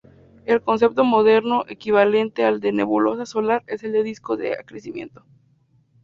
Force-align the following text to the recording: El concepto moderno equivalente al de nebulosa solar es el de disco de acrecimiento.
El 0.45 0.63
concepto 0.63 1.03
moderno 1.03 1.63
equivalente 1.67 2.43
al 2.43 2.59
de 2.59 2.71
nebulosa 2.71 3.27
solar 3.27 3.63
es 3.67 3.83
el 3.83 3.91
de 3.91 4.01
disco 4.01 4.35
de 4.35 4.53
acrecimiento. 4.53 5.23